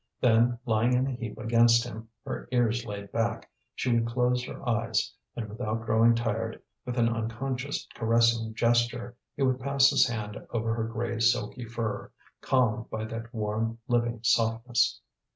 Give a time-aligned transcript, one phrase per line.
[0.19, 4.67] Then, lying in a heap against him, her ears laid back, she would close her
[4.67, 10.37] eyes; and without growing tired, with an unconscious caressing gesture, he would pass his hand
[10.49, 12.09] over her grey silky fur,
[12.41, 15.01] calmed by that warm living softness.